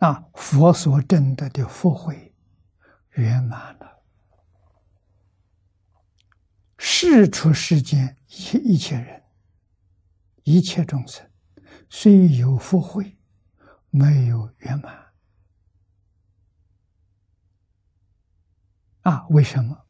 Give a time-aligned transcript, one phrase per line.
[0.00, 2.34] 啊，佛所证得的福慧
[3.10, 4.02] 圆满了，
[6.78, 9.22] 世出世间一切一切人、
[10.42, 11.30] 一切众生，
[11.90, 13.18] 虽有福慧，
[13.90, 15.12] 没有圆满。
[19.02, 19.86] 啊，为什么？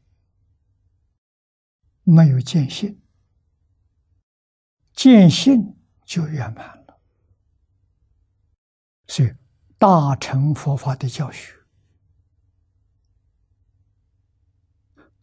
[2.03, 3.01] 没有见性，
[4.91, 6.99] 见性就圆满了。
[9.07, 9.33] 所以，
[9.81, 11.55] 大乘佛法的教学，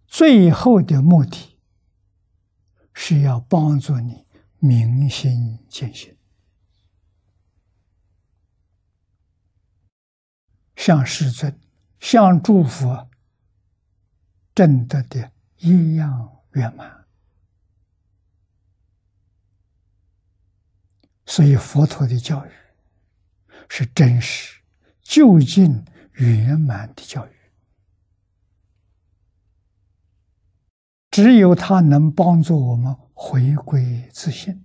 [0.08, 1.56] 最后的目的
[2.92, 4.26] 是要帮助你
[4.58, 6.18] 明心见性，
[10.74, 11.56] 向世尊、
[12.00, 13.08] 向诸佛
[14.56, 17.06] 证得的一样圆满。
[21.26, 22.50] 所以，佛陀的教育。
[23.68, 24.60] 是真实、
[25.02, 27.30] 究竟、圆满的教育，
[31.10, 34.64] 只有它能帮助我们回归自信。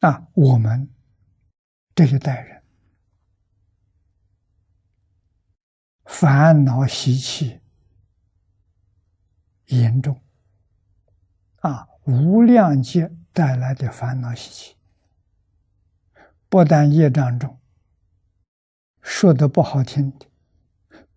[0.00, 0.88] 啊，我们
[1.94, 2.62] 这一代人
[6.06, 7.60] 烦恼习气
[9.66, 10.18] 严重。
[11.60, 14.76] 啊，无量劫带来的烦恼习气，
[16.48, 17.58] 不但业障重，
[19.02, 20.26] 说的不好听的，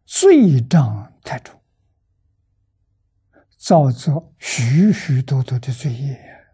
[0.06, 1.62] 罪障太重，
[3.58, 6.46] 造作许许多多的罪业。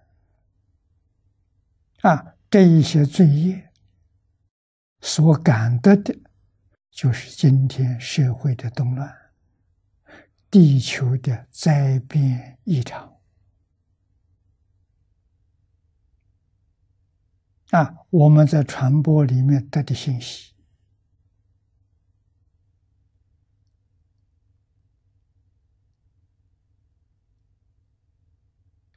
[2.01, 3.71] 啊，这一些罪业
[5.01, 6.15] 所感得的，
[6.91, 9.13] 就是今天社会的动乱，
[10.49, 13.18] 地球的灾变异常。
[17.71, 20.53] 啊，我们在传播里面得的信息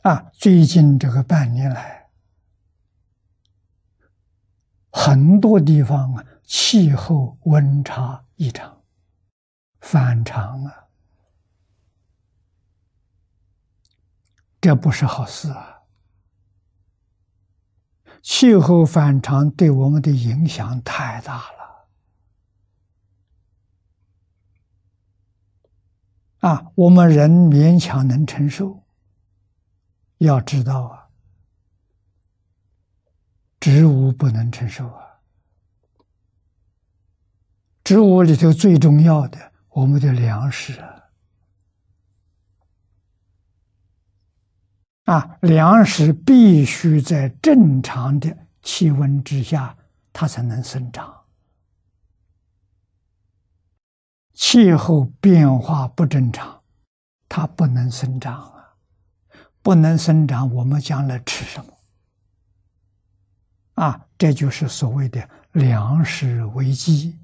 [0.02, 2.10] 啊，最近这个半年来，
[4.90, 8.82] 很多地方啊，气候温差异常，
[9.80, 10.88] 反常啊，
[14.62, 15.81] 这不是好事啊。
[18.22, 21.62] 气候反常对我们的影响太大了
[26.48, 26.72] 啊！
[26.74, 28.82] 我们人勉强能承受。
[30.18, 31.08] 要知道啊，
[33.58, 35.02] 植物不能承受啊。
[37.82, 41.01] 植物里头最重要的，我们的粮食啊，
[45.04, 49.76] 啊，粮食必须在正常的气温之下，
[50.12, 51.12] 它才能生长。
[54.32, 56.62] 气候变化不正常，
[57.28, 58.74] 它不能生长啊，
[59.60, 61.72] 不能生长，我们将来吃什么？
[63.74, 67.18] 啊，这就是所谓的粮食危机，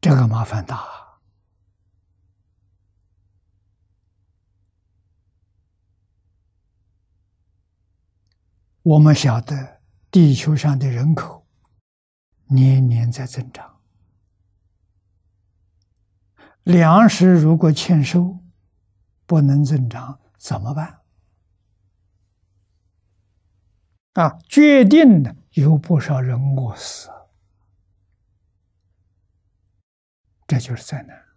[0.00, 1.01] 这个麻烦大。
[8.82, 11.46] 我们晓得，地球上的人口
[12.46, 13.80] 年年在增长，
[16.64, 18.38] 粮食如果欠收，
[19.24, 21.00] 不能增长，怎么办？
[24.14, 27.08] 啊，决定的有不少人饿死，
[30.46, 31.31] 这就是灾难。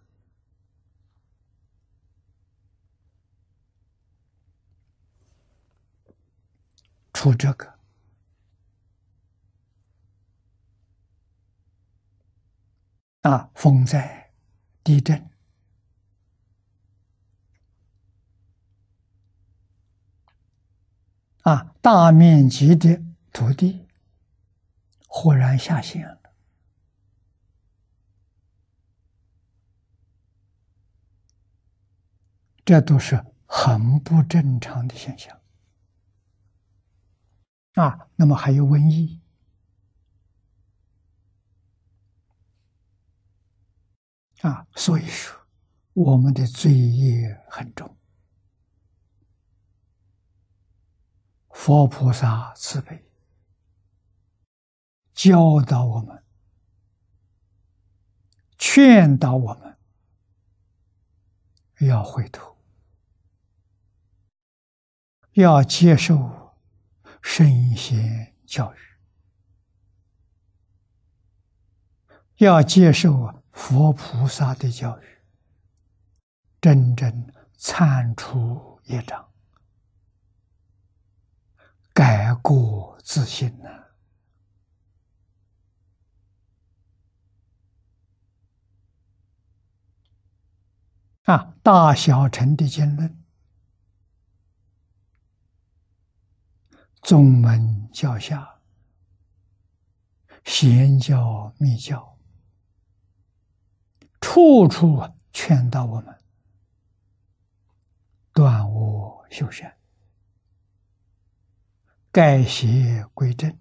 [7.26, 7.74] 出这个。
[13.22, 14.32] 啊，风灾、
[14.84, 15.28] 地震。
[21.42, 23.02] 啊，大面积的
[23.32, 23.88] 土地
[25.08, 26.20] 忽然下陷了，
[32.64, 35.36] 这都是很不正常的现象。
[37.76, 39.20] 啊，那么还有瘟疫
[44.40, 45.38] 啊，所以说
[45.92, 47.96] 我们的罪业很重。
[51.50, 53.10] 佛菩萨慈悲，
[55.12, 56.24] 教导我们，
[58.56, 59.76] 劝导我们，
[61.80, 62.56] 要回头，
[65.32, 66.45] 要接受
[67.28, 68.78] 圣贤教育，
[72.36, 75.04] 要接受佛菩萨的教育，
[76.60, 79.28] 真正铲除业障，
[81.92, 83.68] 改过自新呢。
[91.24, 93.25] 啊，大小乘的经论，
[97.06, 98.58] 宗门教下，
[100.44, 102.18] 贤教密教，
[104.20, 105.00] 处处
[105.32, 106.18] 劝导我们
[108.32, 109.78] 断恶修善，
[112.10, 113.56] 改邪归正。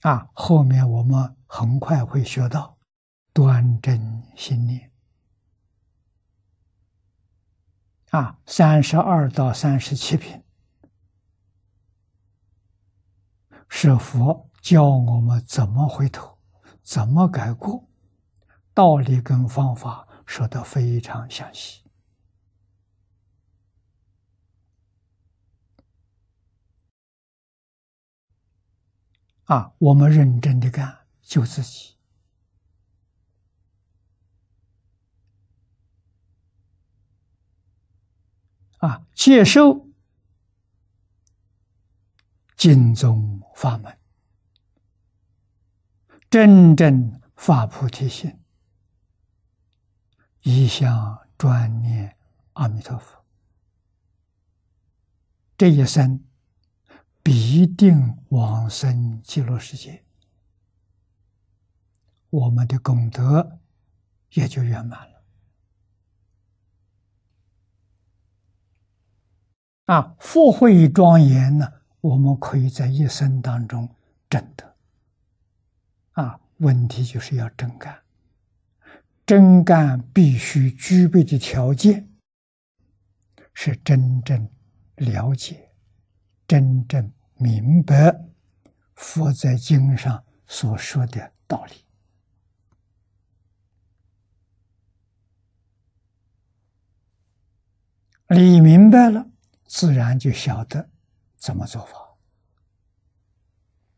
[0.00, 2.76] 啊，后面我们很快会学到
[3.32, 4.90] 端正心念。
[8.10, 10.43] 啊，三十二到三十七品，
[13.68, 16.38] 是佛教我们怎么回头，
[16.82, 17.88] 怎么改过，
[18.72, 21.82] 道理跟方法说的非常详细。
[29.44, 31.94] 啊，我们认真的干，救自己。
[38.78, 39.83] 啊，接受
[42.64, 43.98] 经宗法门，
[46.30, 48.40] 真正发菩提心，
[50.40, 52.16] 一向专念
[52.54, 53.22] 阿弥陀佛，
[55.58, 56.24] 这一生
[57.22, 60.02] 必定往生极乐世界，
[62.30, 63.58] 我们的功德
[64.30, 65.22] 也就圆满了。
[69.84, 71.70] 啊，福慧庄严呢？
[72.04, 73.88] 我们可以在一生当中
[74.28, 74.76] 证得。
[76.12, 77.98] 啊，问题就是要真干。
[79.24, 82.06] 真干必须具备的条件
[83.54, 84.46] 是真正
[84.96, 85.70] 了解、
[86.46, 88.14] 真正明白
[88.94, 91.72] 佛在经上所说的道理。
[98.28, 99.30] 理明白了。
[99.64, 100.90] 自然就晓得
[101.44, 102.13] 怎么做法。